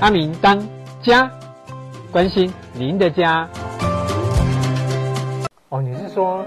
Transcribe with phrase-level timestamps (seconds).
[0.00, 0.60] 阿明当
[1.02, 1.30] 家，
[2.10, 3.48] 关心您的家。
[5.68, 6.44] 哦，你是说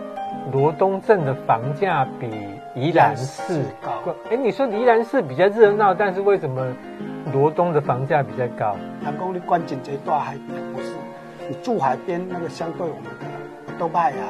[0.52, 2.30] 罗东镇的房价比
[2.76, 4.14] 宜兰市高？
[4.30, 6.72] 哎，你说宜兰市比较热闹，但是为什么
[7.34, 8.76] 罗东的房价比较高？
[9.02, 10.94] 南宫的关景这一段海边不是？
[11.50, 14.24] 你住海边那个相对我们的豆瓣呀，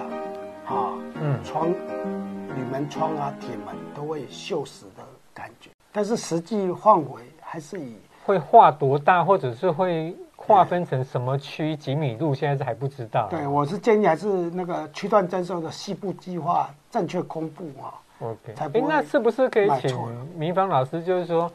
[0.65, 5.04] 啊，嗯，窗、铝门窗啊，铁门都会锈蚀的
[5.34, 7.95] 感觉，但是实际范围还是以
[8.28, 13.30] 会划多大，或者是会划分成什么区几米路，现在是还不知道。
[13.30, 17.95] 对，我是建议还是那个区段征收的西部计划正确公布啊。
[18.20, 19.98] OK，哎，那是不是可以请
[20.35, 21.49] 明芳老师，就是说，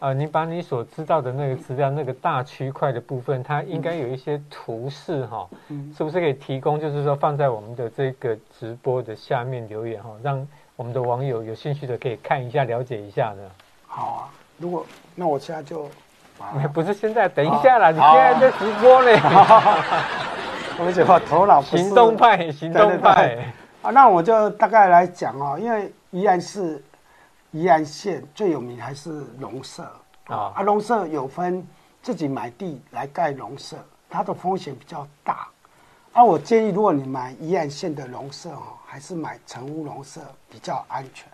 [0.00, 6.78] 呃，你把你所知道的那个资料，那个大区块的部分，它应该有一些图示哈，嗯，是不是可以提供？
[6.78, 13.42] 就是说放在我们的这个直播的下面留言哈，让我们的网友有兴趣的可以看一下，了解一下呢。
[13.86, 15.88] 好啊，如果那我现在就。
[16.72, 17.90] 不是现在，等一下啦！
[17.90, 19.10] 你现在在直播呢。
[20.78, 23.52] 我们讲头脑行动派，行动派。
[23.82, 26.82] 啊，那我就大概来讲哦，因为宜兰市、
[27.50, 29.82] 宜兰县最有名还是农舍
[30.28, 30.52] 啊。
[30.54, 31.66] 啊，农舍有分
[32.00, 33.76] 自己买地来盖农舍，
[34.08, 35.48] 它的风险比较大。
[36.12, 41.28] 啊，我建议如果你买宜兰县的农舍哦，还是买成屋农舍比较安全，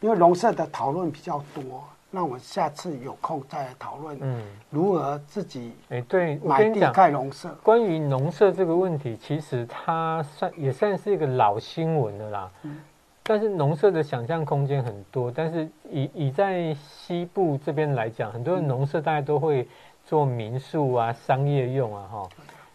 [0.00, 1.84] 因为农舍的讨论比较多。
[2.16, 7.54] 那我们下次有空再来讨论，嗯，如何自己哎，对，买地盖农舍。
[7.62, 12.50] 关于农舍这个问题，其实它算也算是一个老新闻了啦。
[12.62, 12.80] 嗯，
[13.22, 19.68] 但是农舍的想象空间很多，但是以以在西部这边来讲，很多的农舍大家都会
[20.06, 22.28] 做民宿啊、商业用啊，哈。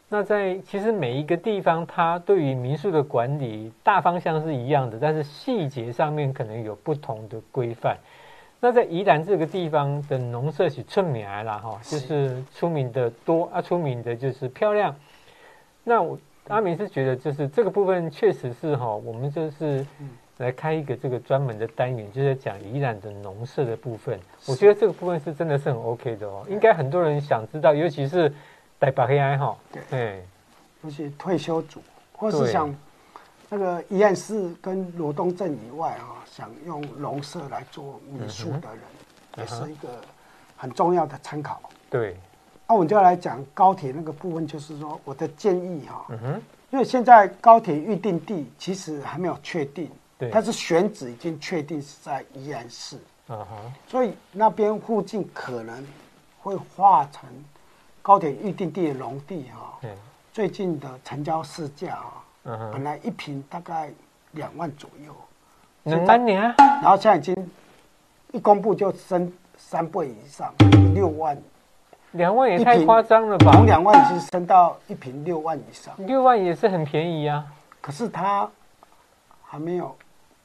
[0.07, 7.97] 那在其实每一个地方，它对于民宿的管理大方向是一样的，但是细节上面可能有不同的规范。
[8.63, 14.95] 那在宜兰这个地方的农舍是出名了哈，就是出名的多啊，出名的就是漂亮。
[15.83, 16.15] 那我
[16.47, 19.83] 阿明是觉得，就是这个部分确实是哈，我们就是
[20.37, 24.19] 来开一个这个专门的单元，就是讲宜兰的农舍的部分。
[24.45, 28.31] 我觉得这个部分是真的是很 OK 的哦，应该很多人想知道，尤其是
[28.77, 29.57] 带把黑爱哈，
[29.89, 30.23] 对，
[30.83, 31.81] 尤其退休族
[32.13, 32.71] 或是想。
[33.53, 38.79] 那个宜兰市跟罗东镇以外啊，想用农舍来做民宿的人，
[39.39, 39.89] 也是一个
[40.55, 41.61] 很重要的参考。
[41.89, 42.15] 对，
[42.65, 46.07] 那我们就要来讲高铁那个部分，就是说我的建议哈，
[46.69, 52.97] 因为现在高铁预定地其实还没有确定，对，但是选址已经确定是在宜兰市，
[53.85, 55.85] 所以那边附近可能
[56.39, 57.29] 会化成
[58.01, 59.77] 高铁预定地的农地哈，
[60.31, 62.20] 最近的成交市价啊。
[62.43, 63.91] 嗯，本来一瓶大概
[64.31, 65.15] 两万左右，
[65.83, 67.35] 两万年，然后现在已经
[68.31, 70.51] 一公布就升三倍以上，
[70.95, 71.37] 六万，
[72.11, 73.51] 两万也太夸张了吧？
[73.51, 77.45] 从两万已经升到一瓶六万以上，六万也是很便宜啊。
[77.79, 78.49] 可是它
[79.43, 79.95] 还没有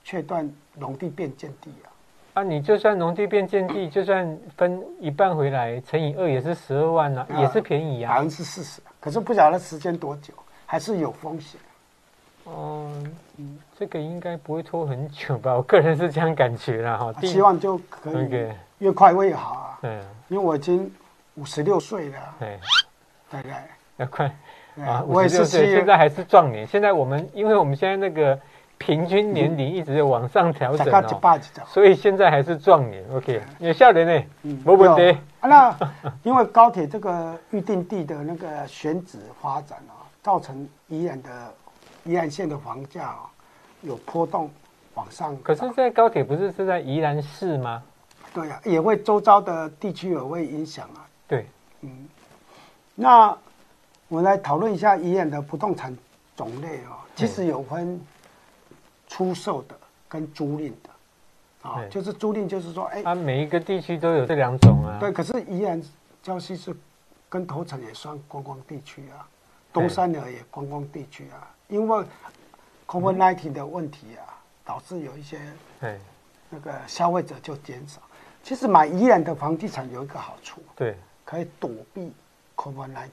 [0.04, 1.88] 确断农地变建地啊。
[2.34, 8.82] 啊，你就算农地变建地，就算分一半回来乘以二也是十二万啊，也是便宜啊，百分之四十。
[9.00, 10.34] 可是不晓得时间多久，
[10.66, 11.58] 还是有风险。
[12.46, 12.88] 哦，
[13.38, 15.54] 嗯，这个应该不会拖很久吧？
[15.56, 17.12] 我个人是这样感觉啦，哈。
[17.22, 18.30] 希望就可以
[18.78, 19.78] 越快越好啊。
[19.82, 20.88] 对，因为我已经
[21.34, 22.18] 五十六岁了。
[22.38, 22.58] 对，
[23.28, 24.26] 大概要快
[24.78, 26.64] 啊，五十六岁现在还是壮年。
[26.64, 28.38] 现在我们因为我们现在那个
[28.78, 31.20] 平均年龄一直在往上调整哦，
[31.66, 33.02] 所以现在还是壮年。
[33.12, 35.18] OK，有效的呢，嗯，没问题。
[35.42, 35.76] 那
[36.22, 41.30] 因为高铁这个预定地的那个选址发展啊，造成宜兰的。
[42.06, 43.16] 宜兰县的房价
[43.82, 44.48] 有波动
[44.94, 47.82] 往上，可是，在高铁不是是在宜兰市吗？
[48.32, 51.04] 对呀、啊，也会周遭的地区也会影响啊。
[51.26, 51.46] 对，
[51.80, 52.08] 嗯，
[52.94, 53.36] 那
[54.08, 55.96] 我们来讨论一下宜兰的不动产
[56.36, 58.00] 种类哦，其实有分
[59.08, 59.76] 出售的
[60.08, 64.98] 跟租赁的啊，就是租赁，就是说，哎，它每一个地区都有这两种啊。
[65.00, 65.82] 对，可是宜兰
[66.24, 66.74] 礁溪是
[67.28, 69.26] 跟头城也算观光地区啊，
[69.72, 71.50] 东山呢也观光地区啊。
[71.68, 72.04] 因为
[72.86, 75.40] COVID-19 的问题啊，导致有一些
[76.48, 78.00] 那个消费者就减少。
[78.42, 82.12] 其实买宜兰的房地产有一个好处，对，可以躲避
[82.54, 83.08] COVID-19。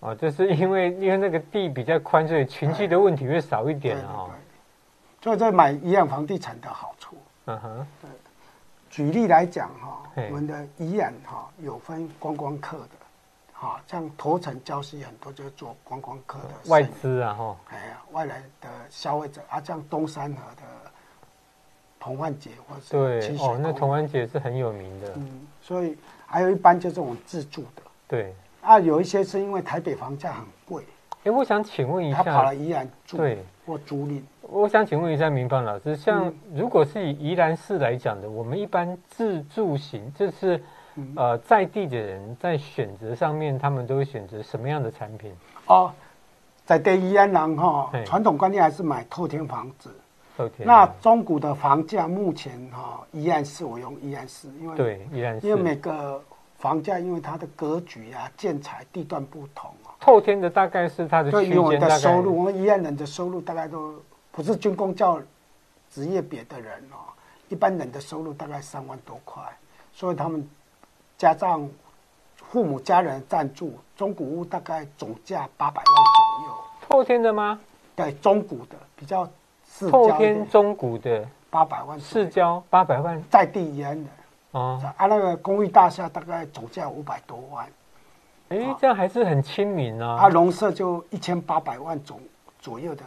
[0.00, 4.28] 哦，就是因为因为那个地比较宽，所以群聚的问题会少一点啊。
[5.22, 7.16] 所以这买宜兰房地产的好处。
[7.46, 7.86] 嗯哼。
[8.02, 8.10] 对。
[8.90, 12.88] 举例来讲哈，我们的宜兰哈有分观光客的。
[13.64, 20.62] 啊，像头城、礁溪很多就是做观光客的外资啊，哈，哎呀，外来的消费者啊，像东山河的
[21.98, 25.96] 童万节或者对哦，那童万节是很有名的，嗯，所以
[26.26, 28.34] 还有一般就是我们自住的对。
[28.60, 30.82] 啊，有一些是因为台北房价很贵。
[31.24, 34.22] 哎，我想请问一下，他跑来宜兰住，对，或租赁。
[34.42, 40.62] 我想请问一下明芳老师，像如果是以宜兰市来讲的，我们一般自住型，就是
[41.16, 45.32] 呃在地的人在选择上面，他们都会选择什么样的产品？
[45.66, 45.92] 哦，
[46.64, 49.94] 在地宜安人哈，传统观念还是买透天房子。
[50.36, 50.66] 透天。
[50.66, 56.22] 那中古的房价目前哈，宜兰市我用宜兰市，因为对宜兰市，因为每个
[56.58, 59.70] 房价因为它的格局啊、建材、地段不同。
[60.00, 63.94] 透天的大概是它的区间，我们的收入，我们宜兰人的收入大概都
[64.32, 65.18] 不是军工教
[65.90, 67.08] 职业别的人哦，
[67.48, 69.42] 一般人的收入大概三万多块，
[69.92, 70.46] 所以他们
[71.16, 71.68] 加上
[72.36, 76.54] 父母家人赞助，中古屋大概总价八百万左右。
[76.88, 77.58] 透天的吗？
[77.96, 79.28] 对，中古的比较
[79.66, 84.10] 市透天中古的八百万，市郊八百万，在地宜兰的
[84.52, 87.66] 哦，啊，那个公寓大厦大概总价五百多万。
[88.50, 90.16] 哎，这样还是很亲民啊！
[90.22, 92.20] 啊农舍就一千八百万总
[92.58, 93.02] 左右的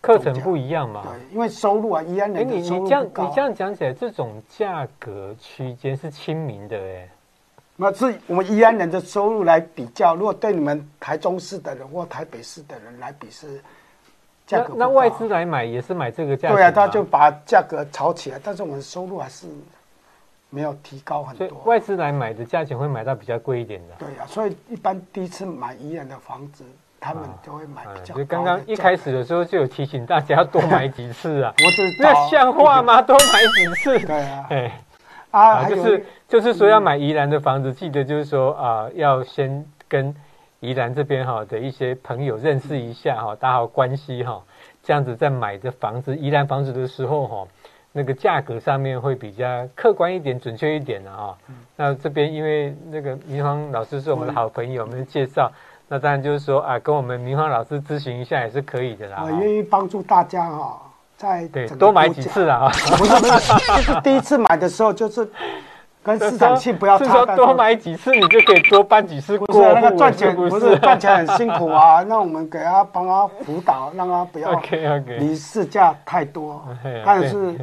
[0.00, 1.02] 课程不一样嘛？
[1.04, 2.84] 对，因为收入啊，宜安人的收入高。
[2.84, 7.08] 你你这样你这样讲起来，这种价格区间是亲民的哎。
[7.76, 13.60] 那是我们宜安人的收入来比较，如果对你们台中市的人或台北市的人来比是
[14.46, 14.74] 价格。
[14.76, 16.54] 那外资来买也是买这个价格？
[16.54, 19.46] 对啊，他就把价格炒起来，但是我们收入还是。
[20.50, 23.94] 没有提高很多，外资来买的价钱会买到比较贵一点的。
[23.98, 26.64] 对、啊，所以一般第一次买宜安的房子，
[27.00, 28.14] 他们就会买比较。
[28.14, 33.02] 就刚刚一开始的时候就有提醒大家要多买几次啊， 我知道，那像话吗？
[33.02, 33.98] 多买几次？
[34.06, 34.83] 对啊，哎，
[35.40, 40.14] 啊，就是就是说要买宜兰的房子，记得就是说啊，要先跟
[40.60, 44.42] 宜兰这边哈的一些朋友认识一下哈，打好关系哈，
[44.82, 47.46] 这样子在买这房子宜兰房子的时候哈。
[47.96, 49.46] 那个价格上面会比较
[49.76, 51.38] 客观一点、准确一点的哈。
[51.76, 55.48] 那这边因为那个明芳老师是我们的好朋友，我们介绍，
[55.86, 59.22] 那当然就是说啊，跟我们明芳老师咨询一下也是可以的啦。
[59.22, 60.82] 我愿意帮助大家哈，
[61.16, 62.68] 在对多买几次啦啊。
[62.96, 65.28] 不是不是，就是第一次买的时候就是。
[66.04, 69.62] 跟市场性不要差，是说多买几次，你就可以多办几次过户。
[69.62, 74.52] 那个赚钱不是赚钱很辛苦啊， 那我们给他帮他辅导，让他不要
[75.18, 76.62] 离市价太多。
[77.06, 77.58] 但是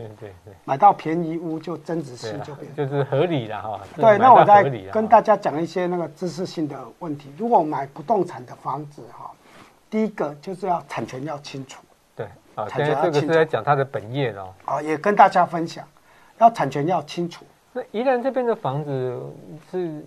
[0.65, 3.80] 买到便宜屋就增值性就变就是合理了哈。
[3.95, 7.31] 对，那我再跟大家讲一些那个知识性的问题。
[7.38, 9.30] 如果买不动产的房子哈，
[9.88, 11.80] 第一个就是要产权要清楚。
[12.75, 14.53] 对，啊，这个是在讲他的本业哦。
[14.65, 15.88] 啊，也跟大家分享，
[16.39, 17.45] 要产权要清楚。
[17.74, 19.19] 那宜兰这边的房子
[19.71, 20.03] 是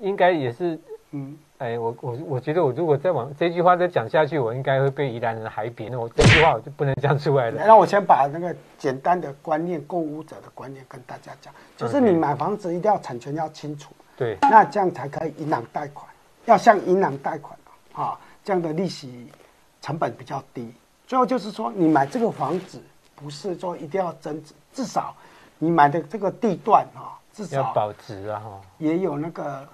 [0.00, 0.78] 应该也是，
[1.12, 5.90] 嗯，哎，我我我觉得我如果再往这句话再讲下去，我应该会被宜兰人海扁。
[5.90, 7.62] 那我这句话我就不能讲出来了。
[7.66, 16.06] 那我先把那个简单的观念，购物者的观念跟大家讲，就是你买房子一定要产权要清楚，对，那这样才可以银行贷款，
[16.44, 17.56] 要向银行贷款
[17.94, 19.32] 啊，这样的利息
[19.80, 20.74] 成本比较低。
[21.06, 22.80] 最后就是说，你买这个房子
[23.14, 25.14] 不是说一定要增值，至少。
[25.58, 29.64] 你买的这个地段哦，至少保值啊哈，也有那个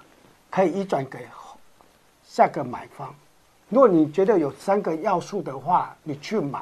[0.51, 1.27] 可以移转给
[2.23, 3.11] 下个买方。
[3.69, 6.61] 如果你觉得有三个要素的话，你去买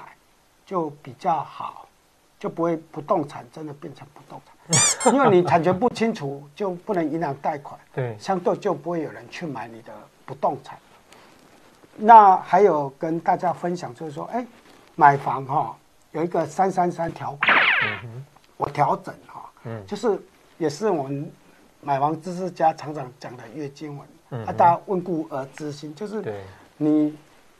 [0.65, 1.89] 就比较好，
[2.39, 4.53] 就不会不动产真的变成不动产。
[5.13, 9.91] 因为你产权不清楚，就不能银行贷款，对，相对就不会有人去买你的
[10.25, 10.79] 不动产。
[11.97, 14.45] 那还有跟大家分享就是说，哎，
[14.95, 15.75] 买房哈
[16.11, 17.57] 有一个三三三条款。
[17.83, 18.25] 嗯哼。
[18.59, 20.19] 我调整哈，嗯，就是
[20.57, 21.31] 也是我们
[21.79, 26.43] 买房知识家常常讲的月经文，嗯，啊，大家温故而知新，就是
[26.75, 27.15] 你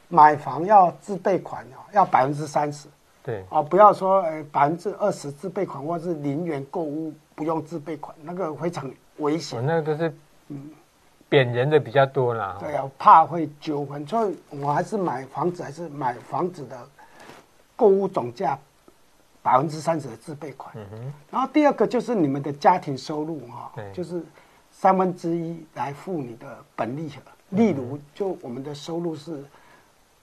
[0.08, 2.88] 买房要自备款哦，要百分之三十，
[3.22, 9.64] 对，啊，不要说呃百分之二十自备款，或者是零元购物不用自备款，那个非常危险。
[9.64, 10.12] 那个都是
[10.48, 10.72] 嗯，
[11.30, 12.58] 贬人的比较多啦。
[12.60, 16.78] 对啊，怕会纠纷，所以我还是买房子，还是买房子的
[17.76, 18.58] 购物总价。
[19.44, 20.76] 百分之三十的自备款，
[21.32, 24.22] 然后第二个就是你们的家庭收入哈，就是
[24.72, 27.10] 三分之一来付你的本利。
[27.52, 29.42] 例如，就我们的收入是，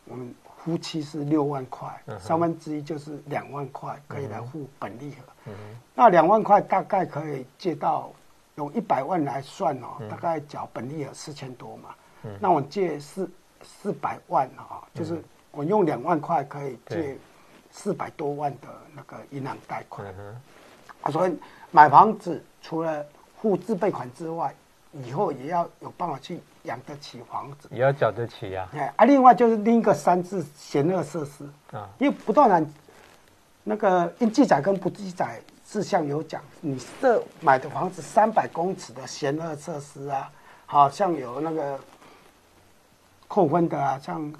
[0.04, 5.52] 我们夫妻是六万块，三分之一就是两万块，可以来付本利和。
[5.94, 8.12] 那两万块大概可以借到，
[8.56, 11.90] 用一百万来算哦，大概缴本利有四千多嘛。
[12.40, 13.30] 那我借四
[13.62, 17.16] 四百万哈，就是我用两万块可以借。
[17.76, 20.06] 四百多万的那个银行贷款，
[21.02, 21.28] 我说
[21.72, 23.04] 买房子除了
[23.42, 24.54] 付自备款之外，
[24.92, 28.68] 以后也要有办法去养得起房子，也要缴得起呀。
[28.74, 31.44] 哎，啊，另外就是另一个三字闲乐设施。
[31.72, 32.64] 啊，因为不动产
[33.64, 40.30] 那个应记载跟不记载事项有讲，你这买的房子三百公尺的闲乐设施啊，
[40.66, 41.80] 好像有那个
[43.26, 44.32] 扣分的啊，像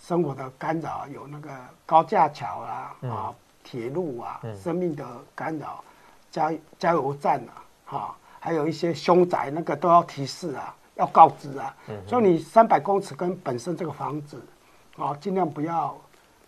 [0.00, 1.50] 生活的干扰，有那个
[1.84, 5.84] 高架桥啊，啊，铁路啊，生命的干扰，
[6.30, 7.52] 加加油站啊，
[7.84, 11.76] 哈，还有一些凶宅，那个都要提示啊，要告知啊。
[12.06, 14.42] 所以你三百公尺跟本身这个房子，
[14.96, 15.96] 啊，尽量不要，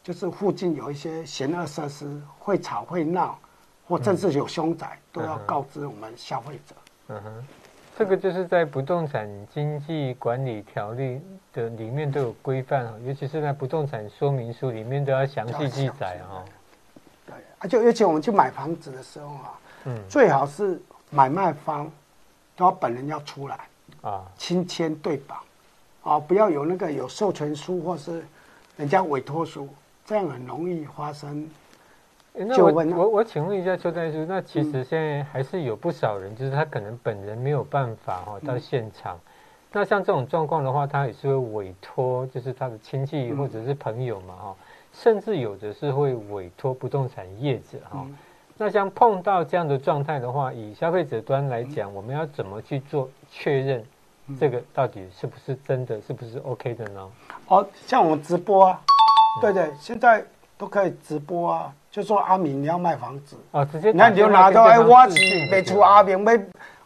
[0.02, 3.38] 就是附近有一些嫌恶设施，会吵会闹，
[3.87, 6.75] 或甚至有凶宅，都要告知我们消费者。
[7.09, 7.47] 嗯哼。
[7.99, 11.19] 这个就是在不动产经纪管理条例
[11.50, 16.45] 的里面都有规范，尤其是在不动产说明书里面都要详细记载啊。
[17.25, 20.78] 对，而且而且我们去买房子的时候啊，嗯，最好是
[21.09, 21.90] 买卖方
[22.55, 23.61] 都要本人要出来
[24.02, 25.43] 啊，亲签对保
[26.02, 28.23] 啊，不要有那个有授权书或是
[28.76, 29.66] 人家委托书，
[30.05, 31.49] 这样很容易发生。
[32.38, 39.19] 那我我我请问一下邱代叔，那其实现在还是有不少人，就是他可能本人没有办法哈到现场，
[39.73, 44.57] 那像这种状况的话，他也是会委托，就是他的亲戚或者是朋友嘛哈，
[44.93, 48.07] 甚至有的是会委托不动产业者哈。
[48.59, 53.85] 那像碰到这样的状态的话，以消费者端来讲，我们要怎么去做确认？
[54.40, 57.09] 这个到底是不是真的，是不是 OK 的呢？
[57.47, 58.83] 哦，像我们直播啊，
[59.40, 60.25] 对对，现在
[60.58, 61.72] 都可以直播啊。
[61.90, 63.36] 就说阿明你要卖房子。
[63.52, 65.16] 啊，直接那你就拿到哎，我是
[65.50, 66.32] 卖厝阿明要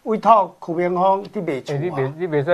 [0.04, 1.74] 委托许明峰去卖厝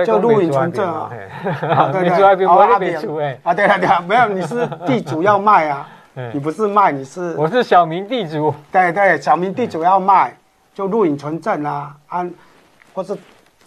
[0.01, 2.09] 啊，就录影存证啊，对对。
[2.09, 2.95] 对，阿明
[3.43, 5.87] 啊，对啊对啊，没有你是地主要卖啊，
[6.33, 10.35] 你不是卖你是我是小明地主，对对，小明地主要卖
[10.73, 12.33] 就录影存证啊，按
[12.93, 13.15] 或是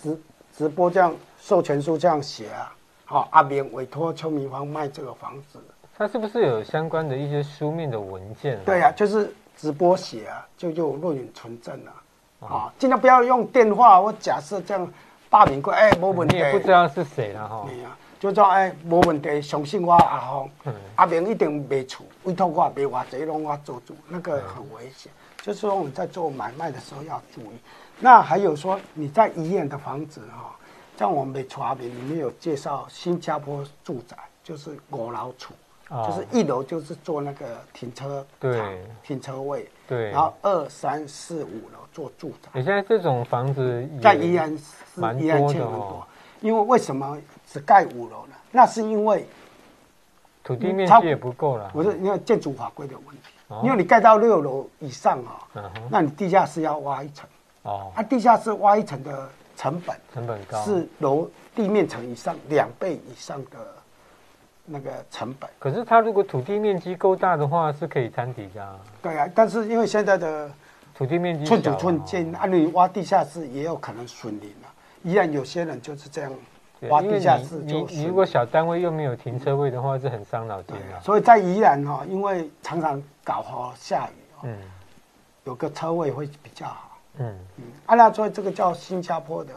[0.02, 0.20] 直
[0.56, 2.72] 直播这样授权书这样写啊，
[3.04, 5.58] 好阿明委托邱明芳卖这个房子。
[6.00, 8.58] 他是不是有相关的一些书面的文件？
[8.64, 14.00] 对呀、啊，就是直播写啊，就就录影存证啊啊，尽量不要用电话。
[14.00, 14.90] 我假设这样
[15.28, 16.36] 大名贵，哎，没问题。
[16.36, 17.66] 你也不知道是谁了哈。
[17.68, 25.12] 对啊，就说哎，没问题，相信我阿峰，嗯、阿明一定没错，委托我卖偌济拢我做主，那个很危险。
[25.12, 27.58] 嗯、就是说我们在做买卖的时候要注意。
[27.98, 30.56] 那还有说你在医院的房子哈，
[30.96, 35.34] 像我们卖厝阿明里面有介绍新加坡住宅，就是五楼
[35.90, 36.06] 厝。
[36.06, 42.48] 就是一楼就是做那个停车场、停车位，对，然后二三四五楼做住宅。
[42.54, 44.64] 你现在这种房子在宜兰是
[45.18, 46.06] 宜兰很多，
[46.40, 48.34] 因为为什么只盖五楼呢？
[48.52, 49.26] 那是因为
[50.44, 53.22] 土地面积也不够了，不是因为建筑法规的问题。
[53.64, 57.28] 因为你盖到六楼以上啊，那你地下室要挖一层
[57.62, 63.58] 哦，啊，地下室挖一层的成本成本高，是楼地面层以上两倍以上的。
[64.72, 68.78] 那个成本，可是它如果土地面积够大的话，是可以摊底的。
[69.02, 70.48] 对啊，但是因为现在的
[70.94, 74.68] 土地面积寸土寸金，按你挖地下室也有可能损林了。
[75.02, 76.32] 宜兰有些人就是这样
[76.88, 81.00] 挖地下室就，你你如果小单位又没有停车位的话，是很伤脑筋的。
[81.02, 84.56] 所以在宜兰哈，因为常常搞好下雨，嗯，
[85.44, 86.98] 有个车位会比较好。
[87.18, 89.52] 嗯嗯，按那所以这个叫新加坡的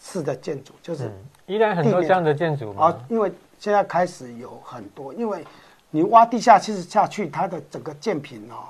[0.00, 1.12] 式的建筑，就是
[1.44, 3.30] 宜兰很多这样的建筑嘛，啊因为。
[3.58, 5.44] 现在开始有很多，因为
[5.90, 8.68] 你挖地下室下去，它的整个建品哦，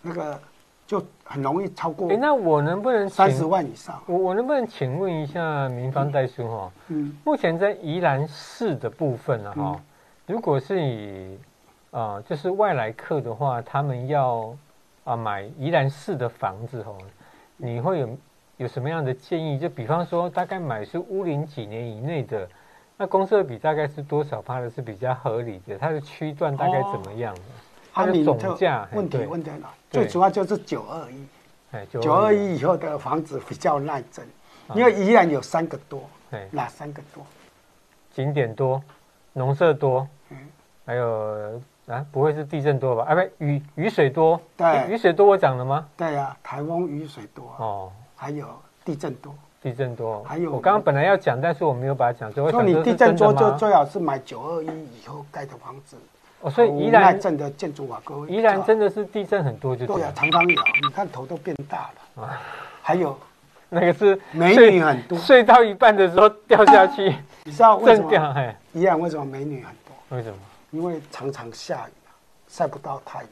[0.00, 0.40] 那个
[0.86, 2.10] 就很容易超过。
[2.10, 4.02] 哎，那我能不能三十万以上？
[4.06, 6.72] 我我能不能请问一下明芳代书哈？
[6.88, 9.80] 嗯，目前在宜兰市的部分呢哈，
[10.26, 11.38] 如果是以
[11.90, 14.56] 啊、呃，就是外来客的话，他们要
[15.04, 16.96] 啊买宜兰市的房子哦，
[17.56, 18.18] 你会有
[18.56, 19.58] 有什么样的建议？
[19.58, 22.48] 就比方说，大概买是屋龄几年以内的。
[22.96, 25.76] 那公设比大概是多少趴的是比较合理的？
[25.78, 27.34] 它的区段大概怎么样？
[27.92, 29.68] 它的总价问题问在哪？
[29.90, 31.26] 最主要就是九二一，
[32.00, 34.26] 九二一以后的房子比较耐震，
[34.74, 36.08] 因为依然有三个多，
[36.50, 37.24] 哪三个多？
[38.12, 38.82] 景点多，
[39.32, 40.06] 农舍多，
[40.86, 43.04] 还有啊，不会是地震多吧？
[43.08, 45.86] 啊，不，雨雨水多，对，雨水多我讲了吗？
[45.96, 48.46] 对呀，台风雨水多哦，还有
[48.84, 49.34] 地震多。
[49.62, 52.32] 地震多，还有我刚刚本来要讲，但是我没有把它讲。
[52.32, 55.96] 说你地震多，就最好是买九二一以后盖的房子。
[56.40, 62.40] 哦，所以宜兰镇的建筑啊，各位，宜兰真的是地震很多，就对啊，常常有，你看头都变大了啊。
[62.82, 63.16] 还有
[63.68, 67.14] 那个是美女很多，睡到一半的时候掉下去，
[67.44, 68.54] 你知道为什么？
[68.72, 70.16] 宜兰为什么美女很多？
[70.16, 70.36] 为什么？
[70.72, 71.92] 因为常常下雨，
[72.48, 73.28] 晒不到太阳。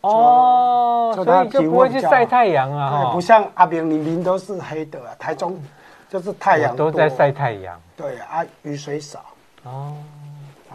[0.00, 5.60] 哦，所以就不会去晒太阳啊，不像阿明，你明都是黑的，台中
[6.08, 7.80] 就是太阳都在晒太阳。
[7.96, 9.24] 对啊，雨水少。
[9.64, 9.96] 哦，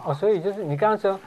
[0.04, 1.18] 哦，所以就是你刚刚说，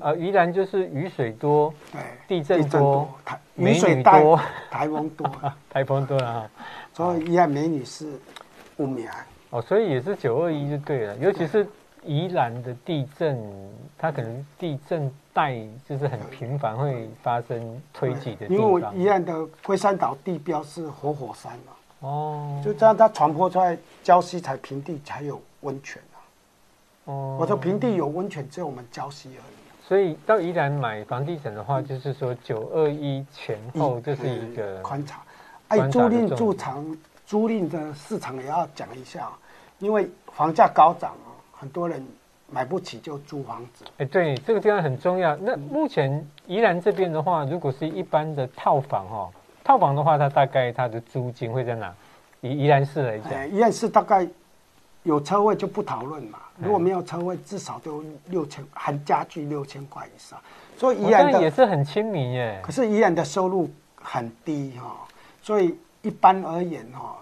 [0.00, 5.30] 呃，宜兰就是雨水多，对，地震多，台雨水多，台风多，
[5.70, 6.50] 台风多啊。
[6.92, 8.18] 所以宜兰美女是
[8.78, 9.08] 五名。
[9.50, 11.64] 哦，所以也是九二一就对了，尤其是
[12.06, 13.38] 宜兰的地震，
[13.98, 15.58] 它可能地震带
[15.88, 18.66] 就是很频繁会发生推挤的地方。
[18.66, 21.72] 因为宜兰的龟山岛地标是活火，火山嘛。
[22.00, 22.62] 哦。
[22.64, 26.16] 就这样，它传播出来，礁溪才平地才有温泉啊。
[27.04, 27.36] 哦。
[27.40, 29.56] 我说平地有温泉，只有我们礁溪而已。
[29.86, 35.22] 所以到宜兰买房地产的话，就是说九二一前后就是一个观察。
[35.68, 39.30] 哎，租赁住场，租赁的市场也要讲一下，
[39.78, 42.04] 因为房价高涨啊，很多人
[42.50, 43.84] 买不起就租房子。
[43.98, 45.34] 哎，对，这个地方很重要。
[45.36, 49.30] 那目前宜兰这边的话，如果是一般的套房哈，
[49.64, 51.94] 套房的话，它大概它的租金会在哪？
[52.42, 54.28] 宜宜兰市来讲，宜兰市大概
[55.02, 56.38] 有车位就不讨论嘛。
[56.58, 60.38] 如果没有车位，至少都六千，含家具六千块以上。
[60.76, 62.60] 所以宜兰的也是很亲民耶。
[62.62, 65.06] 可是宜兰的收入很低哈，
[65.42, 67.16] 所以一般而言哈，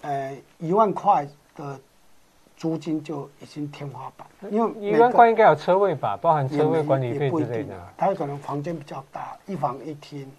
[0.00, 1.78] 呃，一万块的
[2.58, 4.26] 租金就已经天花板。
[4.50, 7.74] 因为一万块应该有车位吧，包含车位管理费之类的。
[7.96, 10.30] 它有可能房间比较大，一房一厅。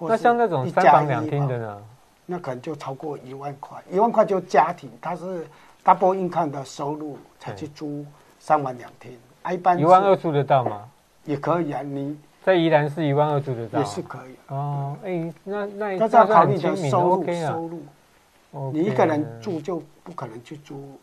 [0.00, 1.80] 那像那种三房两厅的呢？
[2.26, 5.46] 那可能就超过一万块，一万块就家庭，他是。
[5.84, 8.04] Double income 的收入才去租
[8.38, 9.14] 三万两天，
[9.50, 10.86] 一般一万二租得到吗？
[11.24, 14.94] 也可以啊，你在宜兰是一万二租得到，也是可以哦。
[15.02, 20.98] 哎，那那那要考虑你的收入收入，你一个人住就不可能去租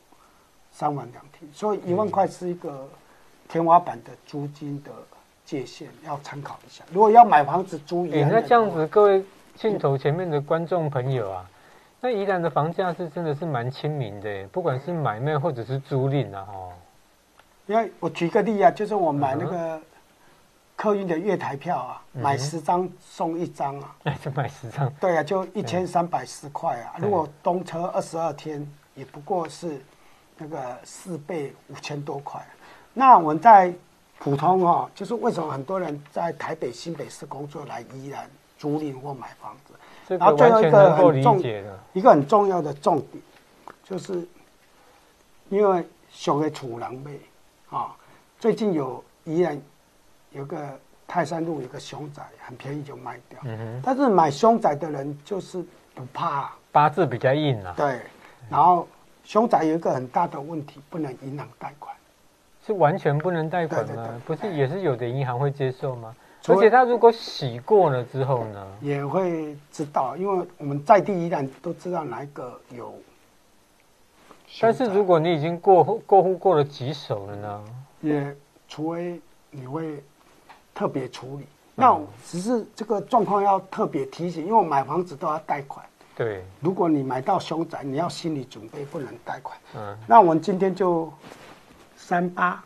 [0.78, 2.86] 三万两天，所以一万块是一个
[3.48, 4.92] 天花板的租金的
[5.46, 6.84] 界限，要参考一下。
[6.92, 9.24] 如果要买房子租，哎，那这样子，各位
[9.56, 11.50] 镜头前面的观众朋友啊。
[12.02, 16.74] 那宜兰的房价是真的是蛮亲民的，不管是买卖或者是租赁啊，哦。
[17.68, 19.82] 因为我举个例啊，就是我买那个
[20.76, 23.96] 客运的月台票啊，嗯、买十张送一张啊。
[24.04, 24.92] 那 就买十张。
[25.00, 26.94] 对啊，就一千三百十块啊。
[27.00, 29.82] 如果东车二十二天，也不过是
[30.38, 32.46] 那个四倍五千多块。
[32.94, 33.74] 那我们在
[34.20, 39.74] 普通哈，就是为什么很多人在台北新北市工作来宜兰租赁或买房子？
[40.18, 41.42] 然后最后一个很重
[41.94, 43.24] 一个很重要的重点，
[43.84, 44.26] 就是
[45.50, 47.18] 因为熊的储狼狈
[47.70, 47.96] 啊，
[48.40, 49.60] 最近有宜兰
[50.32, 53.40] 有个泰山路有个熊仔很便宜就卖掉，
[53.84, 57.74] 但是买凶宅的人就是不怕，八字比较硬啊。
[57.76, 58.00] 对，
[58.48, 58.88] 然后
[59.26, 61.94] 凶宅有一个很大的问题，不能银行贷款，
[62.66, 64.08] 是完全不能贷款吗？
[64.24, 66.16] 不是，也是有的银行会接受吗？
[66.48, 72.94] 而且他如果洗过了之后呢，也会知道，因为我们在地宜兰都知道哪一个有。
[74.62, 77.64] 但是如果你已经过户过户过了几手了呢？
[78.02, 78.36] 也
[78.68, 80.04] 除非你会
[80.76, 85.84] 特别处理，那只是这个状况要特别提醒，因为我买房子都要贷款。
[86.16, 89.58] 对，如果你买到凶宅，你要心理准备不能贷款。
[89.76, 91.12] 嗯，那我们今天就
[91.98, 92.64] 三八。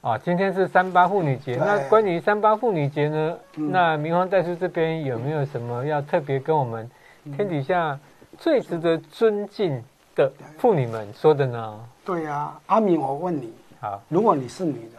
[0.00, 1.56] 啊，今天是三八妇女节。
[1.56, 3.38] 那关于三八妇女节呢？
[3.56, 6.88] 嗯、那明皇大叔这边有没有什么要特别跟我们
[7.36, 7.98] 天底下
[8.38, 9.82] 最值得尊敬
[10.14, 11.88] 的妇女们说的呢？
[12.04, 14.92] 对呀、啊，阿明，我问你，好，如果你是女人，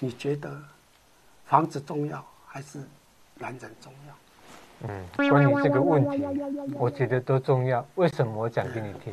[0.00, 0.50] 你觉得
[1.44, 2.78] 房子重要还是
[3.34, 4.14] 男人重要？
[4.86, 6.24] 嗯，关于这个问题，
[6.78, 7.84] 我觉得都重要。
[7.94, 8.42] 为什么？
[8.42, 9.12] 我讲给你听。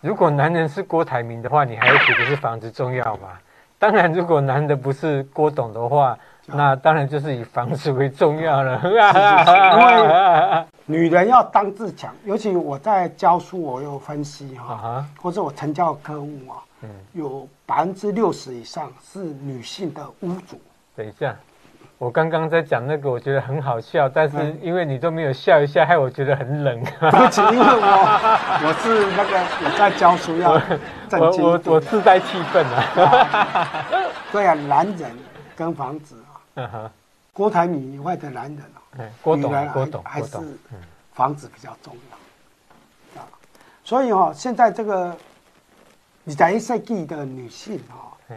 [0.00, 3.28] 如果男人是郭台铭的话，你还会觉得是房子重要吗？
[3.78, 8.80] 当然，如果男的不是郭董的话，那当然就是以房子为重要了。
[8.84, 20.60] 因为女人要当自强，尤其我在教书，我有分析哈，或者我成交的客户啊，嗯有百分之六十以上是女性的屋主。
[20.96, 21.36] 等一下。
[21.96, 26.82] 我刚刚在讲那个，我觉得很好笑，但是因为你都没有笑一下，害我觉得很冷。
[26.82, 27.70] 对不起，因为我
[28.66, 30.52] 我是那个我在教书要
[31.18, 33.86] 我我我自带气氛啊。
[34.32, 35.10] 对啊，男人
[35.54, 36.16] 跟房子
[36.56, 36.90] 啊，
[37.32, 40.36] 郭台铭以外的男人啊，郭董郭董还是
[41.12, 43.26] 房子比较重要啊。
[43.84, 45.16] 所以哈，现在这个
[46.24, 48.34] 你在一世纪的女性哈，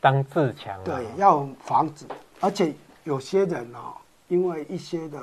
[0.00, 2.06] 当自强，对，要房子，
[2.40, 2.72] 而且。
[3.04, 3.94] 有些人哦，
[4.28, 5.20] 因为一些的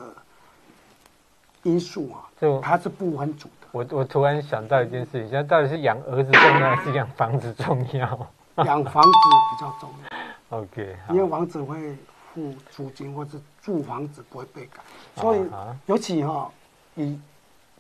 [1.64, 3.68] 因素啊，就他是不分组的。
[3.72, 8.28] 我我突然想到一件事情，现在到底是养儿子重要还是养房子重要？
[8.66, 10.20] 养房子比较重要。
[10.60, 11.96] OK，因为房子会
[12.34, 14.82] 付租金，或是住房子不会被改，
[15.16, 15.42] 所以
[15.86, 16.52] 尤其哈，
[16.96, 17.20] 以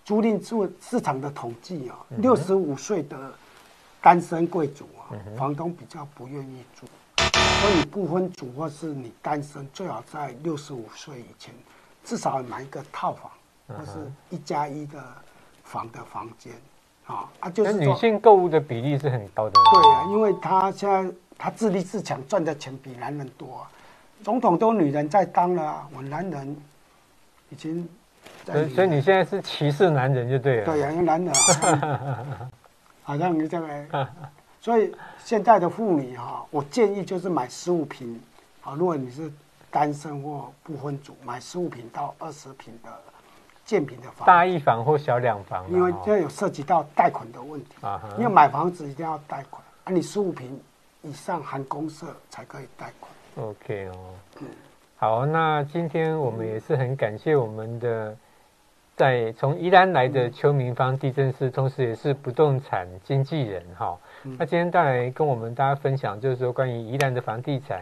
[0.05, 3.33] 租赁住市场的统计啊，六十五岁的
[4.01, 6.85] 单身贵族啊，房东比较不愿意住。
[7.59, 11.53] 所以不分组或是你单身，最好在六十五岁以前，
[12.03, 13.31] 至少买一个套房，
[13.67, 13.91] 或是
[14.29, 15.03] 一加一的
[15.63, 16.53] 房的房间，
[17.05, 19.51] 啊啊，就是女性购物的比例是很高的。
[19.51, 23.65] 对啊，因为她现在她自立自强，赚的钱比男人多。
[24.23, 26.55] 总统都女人在当了啊，我男人
[27.49, 27.87] 已经。
[28.45, 30.65] 所以，所以你现在是歧视男人就对了。
[30.65, 31.33] 对啊，因为男人
[33.03, 34.07] 好像你这个，
[34.69, 38.21] 所以现在的妇女哈，我建议就是买十五坪，
[38.61, 39.27] 好，如果你是
[39.71, 42.91] 单身或不婚族，买十五平到二十平的
[43.65, 47.99] 建平的房，大一房或小两房，因为这有涉及到贷款的问题啊。
[48.19, 50.61] 因为买房子一定要贷款啊，你十五平
[51.01, 53.11] 以上含公社才可以贷款。
[53.37, 53.95] OK 哦，
[54.39, 54.47] 嗯，
[54.97, 58.15] 好，那今天我们也是很感谢我们的。
[58.95, 63.97] 在从宜兰来的邱明芳地震师，同时也是不动产经纪人哈。
[64.23, 67.81] 那今天带来跟我们大家分享，就是说关于宜兰的房地产，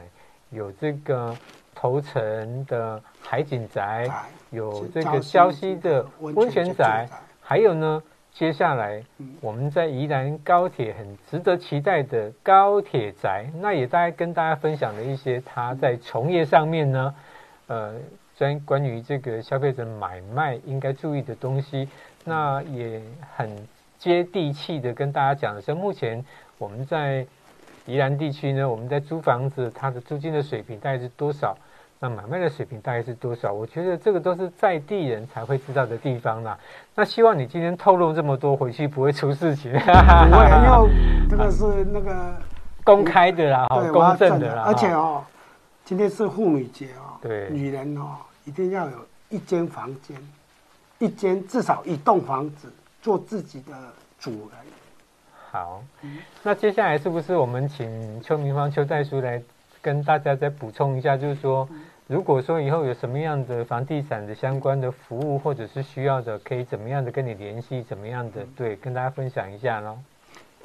[0.50, 1.36] 有这个
[1.76, 4.10] 头城的海景宅，
[4.52, 7.08] 有这个礁溪的温泉宅，
[7.41, 9.04] 还有呢，接下来
[9.41, 17.15] 我们在宜兰高铁很值得期待的高铁宅，那也大概跟大家分享了一些他在从业上面呢，
[17.67, 17.95] 呃。
[18.38, 21.89] 关关于这个消费者买卖应该注意的东西，
[22.23, 23.02] 那也
[23.36, 23.50] 很
[23.99, 26.23] 接地气的跟大家讲的是，目前
[26.57, 27.25] 我们在
[27.86, 31.57] 宜兰地区呢，我们在租房子，它的租金的水平大概是多少？
[31.99, 33.51] 那买卖的水平大概是多少？
[33.51, 36.57] 我觉得这个都是在地人才会知道的地方啦。
[36.93, 39.71] 那希望你今天透露这么多，回去不会出事情。
[39.71, 42.36] 不会，因为这个是那个
[42.83, 44.63] 公开的啦，哈，公正的啦。
[44.67, 45.23] 而且哦，
[45.83, 48.17] 今天是妇女节哦，对，女人哦。
[48.45, 50.15] 一定要有一间房间，
[50.99, 52.71] 一间至少一栋房子
[53.08, 53.72] 做自己的
[54.20, 54.50] 主人。
[55.50, 55.82] 好，
[56.43, 59.41] 那接下来是不是我们请邱明芳邱代书来
[59.82, 61.15] 跟大家再补充一下？
[61.15, 61.65] 就是说，
[62.06, 67.82] 如果说以后有什么样的房地产的相关的服务或者是需要的，可以怎么样的跟你联系？
[67.84, 69.98] 怎么样的对，跟大家分享一下喽。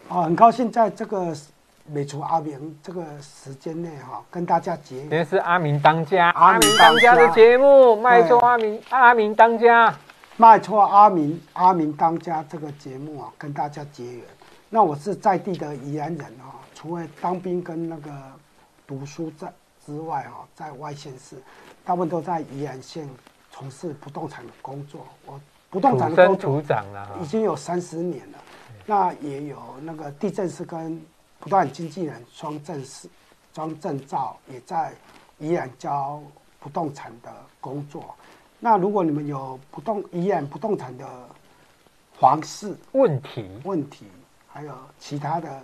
[0.09, 1.33] 哦，很高兴在这个。
[1.85, 5.03] 美厨阿明这个时间内哈，跟大家结缘。
[5.03, 9.93] 今天是阿明当家，阿明当家的节目，卖厝阿明，阿明当家，
[10.43, 14.25] 卖厝阿明，阿明当家这个节目啊，跟大家结缘。
[14.69, 18.11] 那我是在地的宜兰人啊，除了当兵跟那个
[18.85, 19.53] 读书在
[19.87, 21.37] 之外啊，在外县市，
[21.85, 23.09] 大部分都在宜兰县
[23.53, 25.07] 从事不动产的工作。
[25.27, 26.61] 我不动产的工作
[27.23, 28.39] 已经有三十年了，
[28.85, 31.01] 那也有那个地震是跟。
[31.39, 33.09] 不断经纪人双证是
[33.53, 34.93] 双证照，也在
[35.41, 36.23] 宜兰教
[36.61, 38.15] 不动产的工作。
[38.65, 41.05] 那如果你们有不动医院不动产的
[42.21, 44.07] 房事问题问题，
[44.47, 45.61] 还有其他的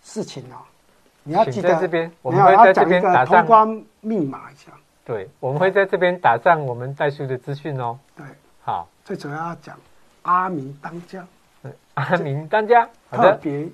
[0.00, 0.62] 事情呢、哦？
[1.24, 4.70] 你要记得这边，我们会在这边打上通关密码一下。
[5.04, 7.98] 对，我们会在这边打上我们代书的资讯哦。
[8.16, 8.24] 对，
[8.62, 9.76] 好，最主要要讲
[10.22, 11.26] 阿明当家。
[11.94, 13.68] 阿明当家，特别。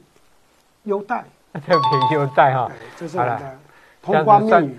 [0.84, 1.60] 优待， 特
[2.08, 2.70] 别优待哈。
[2.96, 3.58] 这是我们的
[4.00, 4.76] 通关密语，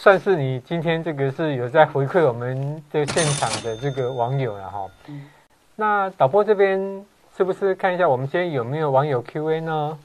[0.00, 4.88] 算是你今天这个是有在回馈我们这现场的这个网友了哈。
[5.08, 5.28] 嗯。
[5.74, 7.04] 那导播这边
[7.36, 9.98] 是不是看一下我们今天有没有网友 Q&A 呢？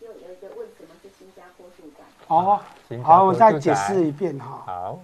[0.00, 2.04] 有有一个问什么是新加坡住宅？
[2.28, 2.60] 哦，
[3.02, 4.62] 好，我再解释一遍哈。
[4.66, 4.98] 好，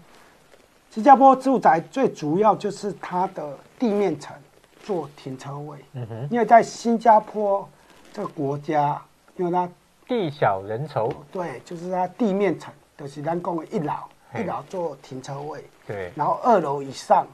[0.91, 4.37] 新加坡住宅最主要就是它的地面层
[4.83, 5.79] 做停车位。
[5.95, 6.29] 嗯哼。
[6.31, 7.67] 因为在新加坡
[8.13, 9.01] 这个国家。
[9.37, 9.67] 因为它
[10.07, 13.95] 地小人稠，对，就是它地面层都、就是咱讲的一楼，
[14.37, 17.27] 一楼做停车位，对，然后二楼以上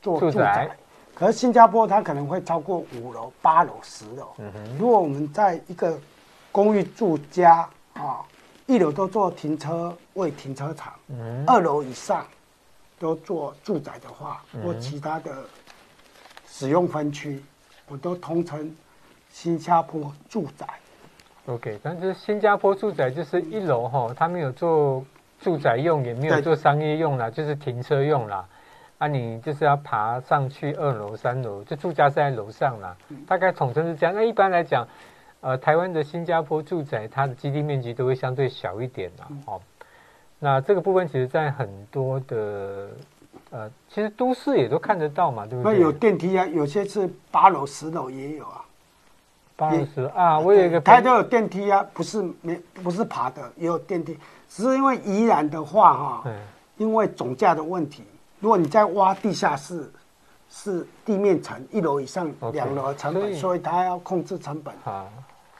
[0.00, 0.70] 做住宅。
[1.12, 4.28] 可是新加坡它可能会超过五楼、八楼、十楼。
[4.38, 4.78] 嗯哼。
[4.78, 5.98] 如果我们在一个
[6.52, 8.24] 公寓住家啊，
[8.66, 12.24] 一楼都做停车位、停车场，嗯，二楼以上
[13.00, 15.44] 都做住宅的话，嗯、或其他的
[16.48, 17.42] 使用分区，
[17.88, 18.72] 我都通称
[19.30, 20.66] 新加坡住宅。
[21.46, 25.04] OK，但是新加坡住宅就是一楼哈，它没有做
[25.40, 28.46] 住宅用，也没有做商业用啦，就是停车用啦。
[28.98, 32.96] 啊，你就是要爬上去二楼、三楼，就住家是在楼上啦。
[33.26, 34.14] 大概统称是这样。
[34.14, 34.86] 那一般来讲，
[35.40, 39.26] 呃，台湾的新加坡住宅，它的基地面积都会相对小一点啦。
[39.46, 39.60] 哦，
[40.38, 42.90] 那这个部分其实，在很多的
[43.50, 45.72] 呃，其实都市也都看得到嘛，对不对？
[45.72, 48.61] 那有电梯啊，有些是八楼、十楼也有啊。
[49.56, 54.18] 八十啊，我有一个，它都有电梯啊，不是没不是爬的，也有电梯。
[54.48, 56.24] 只是因为宜兰的话哈，
[56.76, 58.02] 因为总价的问题，
[58.40, 59.90] 如果你在挖地下室，
[60.50, 64.74] 是地面层一楼以上两楼的成本，所以它要控制成本，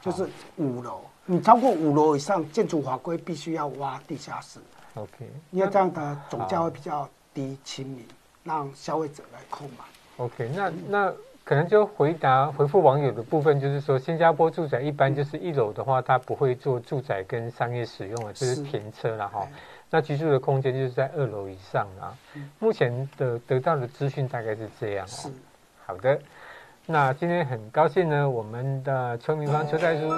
[0.01, 4.59] 就是五楼，你超过五楼以上，建筑法规必须要挖地下室。
[4.95, 8.07] OK，因为这样的总价会比较低亲民，
[8.45, 9.85] 让消费者来购买。
[10.25, 11.13] OK，那那。
[11.45, 19.47] 可能就回答回复网友的部分，就是说新加坡住宅一般就是一楼的话，它不会做住宅跟商业使用了，就是停车了哈。
[19.91, 22.17] 那居住的空间就是在二楼以上啊。
[22.59, 25.31] 目前的得到的资讯大概是这样哦。
[25.85, 26.19] 好的，
[26.87, 30.09] 那今天很高兴呢，我们的邱明芳邱代书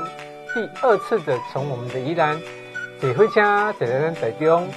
[0.54, 2.38] 第二次的从我们的宜兰
[3.00, 4.68] 北回家，北来北中。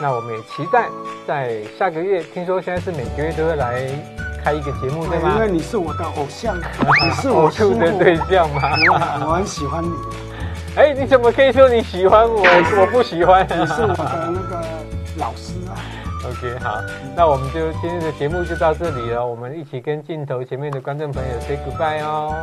[0.00, 0.88] 那我们也期待
[1.26, 3.86] 在下个月，听说现在是每个月都会来
[4.42, 5.32] 开一个节目，对吗？
[5.34, 6.56] 因为你是我的偶像，
[7.04, 8.62] 你是我处的对象嘛。
[8.88, 9.90] 我我很喜欢你。
[10.76, 12.42] 哎，你怎么可以说你喜欢我？
[12.80, 13.46] 我不喜欢。
[13.46, 14.62] 你是我的那个
[15.18, 15.74] 老师啊。
[16.28, 16.76] OK，好，
[17.16, 19.24] 那我们就今天的节目就到这里了。
[19.24, 22.34] 我们一起跟镜头前面的观众朋友 say goodbye 哦。